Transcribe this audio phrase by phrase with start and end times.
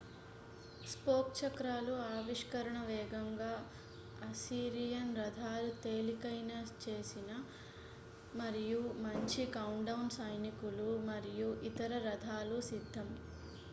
[0.83, 3.49] spoke చక్రాలు ఆవిష్కరణ వేగంగా
[4.21, 6.53] అస్సిరియన్ రథాలు తేలికైన
[6.83, 7.29] చేసిన
[8.33, 13.09] మరియు మంచి కౌంట్డౌన్ సైనికులు మరియు ఇతర రథాలు సిద్ధం